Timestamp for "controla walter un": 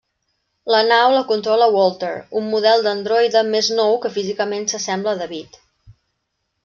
1.31-2.47